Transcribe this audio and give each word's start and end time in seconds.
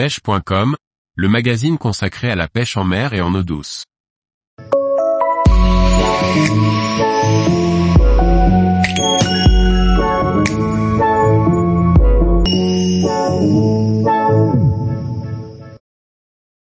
pêche.com, 0.00 0.76
le 1.14 1.28
magazine 1.28 1.76
consacré 1.76 2.30
à 2.30 2.34
la 2.34 2.48
pêche 2.48 2.78
en 2.78 2.84
mer 2.84 3.12
et 3.12 3.20
en 3.20 3.34
eau 3.34 3.42
douce. 3.42 3.84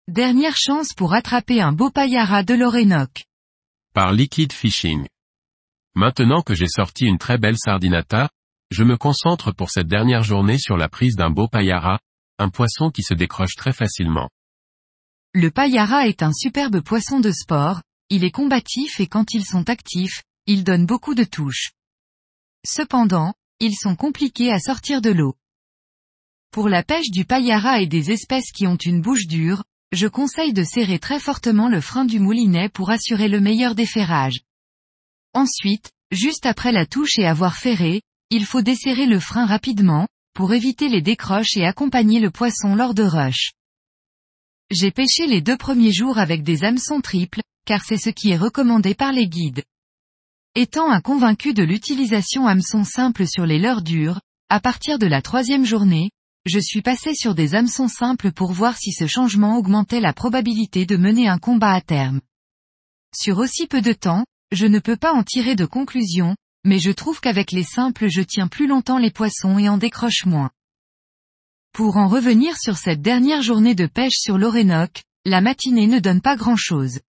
Dernière 0.09 0.57
chance 0.57 0.93
pour 0.96 1.14
attraper 1.14 1.61
un 1.61 1.70
beau 1.70 1.91
paillard 1.91 2.45
de 2.45 2.55
l'Orénoque. 2.55 3.23
Par 3.95 4.12
Liquid 4.12 4.52
Fishing. 4.52 5.07
Maintenant 5.95 6.43
que 6.43 6.55
j'ai 6.57 6.66
sorti 6.66 7.05
une 7.05 7.18
très 7.18 7.39
belle 7.39 7.57
sardinata, 7.57 8.30
je 8.73 8.82
me 8.82 8.96
concentre 8.96 9.52
pour 9.52 9.70
cette 9.70 9.86
dernière 9.86 10.25
journée 10.25 10.59
sur 10.59 10.77
la 10.77 10.89
prise 10.89 11.14
d'un 11.14 11.30
beau 11.30 11.46
payara, 11.46 12.00
un 12.39 12.50
poisson 12.50 12.91
qui 12.91 13.02
se 13.02 13.14
décroche 13.14 13.55
très 13.57 13.73
facilement. 13.73 14.29
Le 15.34 15.51
payara 15.51 16.09
est 16.09 16.23
un 16.23 16.33
superbe 16.33 16.80
poisson 16.80 17.20
de 17.20 17.33
sport, 17.33 17.83
il 18.10 18.24
est 18.24 18.30
combatif 18.30 19.01
et 19.01 19.06
quand 19.06 19.34
ils 19.34 19.45
sont 19.45 19.69
actifs, 19.69 20.23
ils 20.46 20.65
donnent 20.65 20.87
beaucoup 20.87 21.15
de 21.15 21.24
touches. 21.24 21.73
Cependant, 22.66 23.34
ils 23.60 23.74
sont 23.74 23.96
compliqués 23.96 24.52
à 24.52 24.59
sortir 24.59 25.01
de 25.01 25.10
l'eau. 25.10 25.37
Pour 26.51 26.69
la 26.69 26.82
pêche 26.82 27.10
du 27.10 27.24
payara 27.24 27.80
et 27.80 27.87
des 27.87 28.10
espèces 28.10 28.52
qui 28.52 28.66
ont 28.66 28.77
une 28.77 29.02
bouche 29.02 29.27
dure, 29.27 29.65
je 29.93 30.07
conseille 30.07 30.52
de 30.52 30.65
serrer 30.65 30.98
très 30.98 31.20
fortement 31.20 31.68
le 31.68 31.80
frein 31.80 32.05
du 32.05 32.20
moulinet 32.20 32.68
pour 32.68 32.91
assurer 32.91 33.29
le 33.29 33.41
meilleur 33.41 33.74
déferrage. 33.74 34.41
Ensuite, 35.34 35.93
juste 36.10 36.46
après 36.46 36.73
la 36.73 36.87
touche 36.87 37.18
et 37.18 37.27
avoir 37.27 37.57
ferré, 37.57 38.02
il 38.30 38.45
faut 38.45 38.62
desserrer 38.62 39.07
le 39.07 39.20
frein 39.20 39.46
rapidement, 39.46 40.09
pour 40.38 40.52
éviter 40.52 40.88
les 40.88 41.02
décroches 41.02 41.56
et 41.56 41.66
accompagner 41.66 42.20
le 42.20 42.30
poisson 42.30 42.77
lors 42.77 42.95
de 42.95 43.02
rush. 43.02 43.55
J'ai 44.70 44.92
pêché 44.92 45.27
les 45.27 45.41
deux 45.41 45.56
premiers 45.56 45.91
jours 45.91 46.16
avec 46.16 46.45
des 46.45 46.62
hameçons 46.62 47.01
triples, 47.01 47.40
car 47.66 47.82
c'est 47.85 47.96
ce 47.96 48.10
qui 48.10 48.30
est 48.30 48.37
recommandé 48.37 48.95
par 48.95 49.10
les 49.10 49.26
guides. 49.26 49.65
Étant 50.54 50.93
un 50.93 51.01
convaincu 51.01 51.54
de 51.54 51.65
l'utilisation 51.65 52.46
hameçon 52.46 52.85
simple 52.85 53.26
sur 53.26 53.46
les 53.46 53.59
leurres 53.59 53.82
dures, 53.82 54.21
à 54.48 54.60
partir 54.60 55.01
de 55.01 55.09
la 55.09 55.23
troisième 55.23 55.65
journée, 55.65 56.13
je 56.46 56.60
suis 56.60 56.82
passé 56.82 57.16
sur 57.16 57.35
des 57.35 57.57
hameçons 57.57 57.88
simples 57.88 58.30
pour 58.30 58.52
voir 58.52 58.76
si 58.76 58.93
ce 58.93 59.09
changement 59.09 59.57
augmentait 59.59 59.98
la 59.98 60.13
probabilité 60.13 60.87
de 60.87 60.96
mener 60.96 61.26
un 61.26 61.38
combat 61.38 61.73
à 61.73 61.80
terme. 61.80 62.20
Sur 63.13 63.38
aussi 63.38 63.66
peu 63.66 63.82
de 63.82 63.93
temps, 63.93 64.25
je 64.53 64.66
ne 64.66 64.78
peux 64.78 64.97
pas 64.97 65.15
en 65.15 65.25
tirer 65.25 65.56
de 65.56 65.66
conclusion, 65.66 66.37
mais 66.69 66.78
je 66.78 66.91
trouve 66.91 67.21
qu'avec 67.21 67.50
les 67.50 67.65
simples 67.65 68.09
je 68.11 68.21
tiens 68.21 68.47
plus 68.47 68.66
longtemps 68.66 68.99
les 68.99 69.11
poissons 69.11 69.59
et 69.59 69.71
en 69.71 69.78
décroche 69.78 70.27
moins. 70.27 70.50
Pour 71.72 71.97
en 71.97 72.09
revenir 72.09 72.59
sur 72.59 72.77
cette 72.77 73.00
dernière 73.00 73.41
journée 73.41 73.75
de 73.75 73.87
pêche 73.87 74.19
sur 74.19 74.37
l'Orénoque, 74.37 75.03
la 75.25 75.41
matinée 75.41 75.87
ne 75.87 75.99
donne 75.99 76.21
pas 76.21 76.37
grand-chose. 76.37 77.00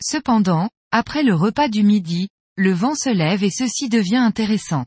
Cependant, 0.00 0.70
après 0.92 1.24
le 1.24 1.34
repas 1.34 1.68
du 1.68 1.82
midi, 1.82 2.28
le 2.56 2.72
vent 2.72 2.94
se 2.94 3.10
lève 3.10 3.42
et 3.42 3.50
ceci 3.50 3.88
devient 3.88 4.16
intéressant. 4.16 4.86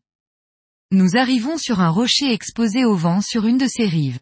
Nous 0.92 1.18
arrivons 1.18 1.58
sur 1.58 1.82
un 1.82 1.90
rocher 1.90 2.32
exposé 2.32 2.86
au 2.86 2.96
vent 2.96 3.20
sur 3.20 3.46
une 3.46 3.58
de 3.58 3.68
ses 3.68 3.86
rives. 3.86 4.20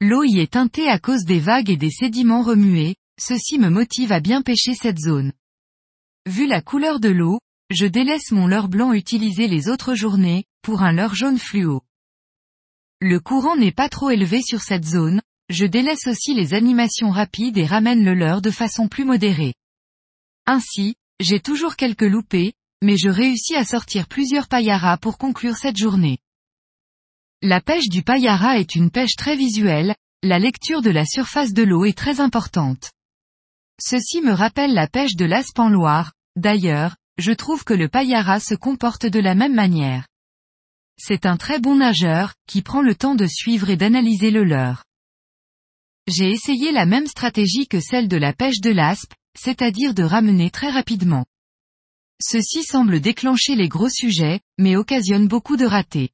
L'eau 0.00 0.24
y 0.24 0.38
est 0.40 0.52
teintée 0.52 0.88
à 0.88 0.98
cause 0.98 1.24
des 1.24 1.38
vagues 1.38 1.68
et 1.68 1.76
des 1.76 1.90
sédiments 1.90 2.42
remués, 2.42 2.96
ceci 3.20 3.58
me 3.58 3.68
motive 3.68 4.10
à 4.10 4.20
bien 4.20 4.40
pêcher 4.40 4.74
cette 4.74 4.98
zone. 4.98 5.34
Vu 6.26 6.46
la 6.46 6.62
couleur 6.62 6.98
de 6.98 7.10
l'eau, 7.10 7.40
je 7.70 7.86
délaisse 7.86 8.32
mon 8.32 8.46
leurre 8.46 8.68
blanc 8.68 8.92
utilisé 8.92 9.46
les 9.46 9.68
autres 9.68 9.94
journées, 9.94 10.44
pour 10.62 10.82
un 10.82 10.92
leurre 10.92 11.14
jaune 11.14 11.38
fluo. 11.38 11.82
Le 13.00 13.20
courant 13.20 13.56
n'est 13.56 13.72
pas 13.72 13.88
trop 13.88 14.10
élevé 14.10 14.42
sur 14.42 14.60
cette 14.60 14.84
zone, 14.84 15.22
je 15.48 15.66
délaisse 15.66 16.06
aussi 16.06 16.34
les 16.34 16.52
animations 16.52 17.10
rapides 17.10 17.56
et 17.58 17.66
ramène 17.66 18.04
le 18.04 18.14
leurre 18.14 18.42
de 18.42 18.50
façon 18.50 18.88
plus 18.88 19.04
modérée. 19.04 19.54
Ainsi, 20.46 20.96
j'ai 21.20 21.40
toujours 21.40 21.76
quelques 21.76 22.02
loupés, 22.02 22.52
mais 22.82 22.96
je 22.96 23.08
réussis 23.08 23.54
à 23.54 23.64
sortir 23.64 24.06
plusieurs 24.08 24.48
paillaras 24.48 24.96
pour 24.96 25.16
conclure 25.16 25.56
cette 25.56 25.76
journée. 25.76 26.18
La 27.42 27.60
pêche 27.60 27.88
du 27.88 28.02
paillara 28.02 28.58
est 28.58 28.74
une 28.74 28.90
pêche 28.90 29.16
très 29.16 29.36
visuelle, 29.36 29.94
la 30.22 30.38
lecture 30.38 30.82
de 30.82 30.90
la 30.90 31.06
surface 31.06 31.52
de 31.52 31.62
l'eau 31.62 31.84
est 31.84 31.96
très 31.96 32.20
importante. 32.20 32.90
Ceci 33.80 34.20
me 34.20 34.32
rappelle 34.32 34.74
la 34.74 34.88
pêche 34.88 35.16
de 35.16 35.24
l'Aspen-Loire, 35.24 36.12
d'ailleurs, 36.36 36.96
je 37.20 37.32
trouve 37.32 37.64
que 37.64 37.74
le 37.74 37.88
payara 37.88 38.40
se 38.40 38.54
comporte 38.54 39.06
de 39.06 39.20
la 39.20 39.34
même 39.34 39.54
manière. 39.54 40.08
C'est 40.98 41.26
un 41.26 41.36
très 41.36 41.60
bon 41.60 41.76
nageur, 41.76 42.34
qui 42.46 42.62
prend 42.62 42.82
le 42.82 42.94
temps 42.94 43.14
de 43.14 43.26
suivre 43.26 43.70
et 43.70 43.76
d'analyser 43.76 44.30
le 44.30 44.44
leurre. 44.44 44.84
J'ai 46.06 46.30
essayé 46.30 46.72
la 46.72 46.86
même 46.86 47.06
stratégie 47.06 47.68
que 47.68 47.80
celle 47.80 48.08
de 48.08 48.16
la 48.16 48.32
pêche 48.32 48.60
de 48.60 48.70
l'aspe, 48.70 49.14
c'est-à-dire 49.38 49.94
de 49.94 50.02
ramener 50.02 50.50
très 50.50 50.70
rapidement. 50.70 51.24
Ceci 52.22 52.64
semble 52.64 53.00
déclencher 53.00 53.54
les 53.54 53.68
gros 53.68 53.88
sujets, 53.88 54.40
mais 54.58 54.76
occasionne 54.76 55.28
beaucoup 55.28 55.56
de 55.56 55.64
ratés. 55.64 56.10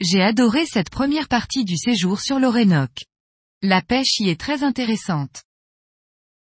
J'ai 0.00 0.22
adoré 0.22 0.64
cette 0.64 0.90
première 0.90 1.28
partie 1.28 1.64
du 1.64 1.76
séjour 1.76 2.20
sur 2.20 2.38
l'Orénoque. 2.38 3.04
La 3.62 3.82
pêche 3.82 4.20
y 4.20 4.28
est 4.28 4.40
très 4.40 4.62
intéressante. 4.62 5.42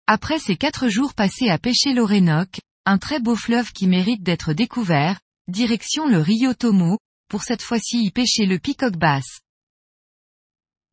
Après 0.07 0.39
ces 0.39 0.55
quatre 0.55 0.87
jours 0.87 1.13
passés 1.13 1.49
à 1.49 1.57
pêcher 1.57 1.93
l'Orénoque, 1.93 2.59
un 2.85 2.97
très 2.97 3.19
beau 3.19 3.35
fleuve 3.35 3.71
qui 3.71 3.87
mérite 3.87 4.23
d'être 4.23 4.53
découvert, 4.53 5.19
direction 5.47 6.07
le 6.07 6.19
Rio 6.19 6.53
Tomo, 6.53 6.97
pour 7.29 7.43
cette 7.43 7.61
fois-ci 7.61 8.03
y 8.03 8.11
pêcher 8.11 8.45
le 8.45 8.59
picoque 8.59 8.97
basse. 8.97 9.39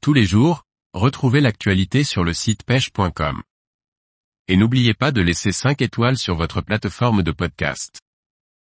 Tous 0.00 0.12
les 0.12 0.24
jours, 0.24 0.62
retrouvez 0.92 1.40
l'actualité 1.40 2.04
sur 2.04 2.24
le 2.24 2.32
site 2.32 2.62
pêche.com. 2.64 3.42
Et 4.48 4.56
n'oubliez 4.56 4.94
pas 4.94 5.12
de 5.12 5.20
laisser 5.20 5.52
5 5.52 5.82
étoiles 5.82 6.16
sur 6.16 6.36
votre 6.36 6.60
plateforme 6.60 7.22
de 7.22 7.32
podcast. 7.32 8.00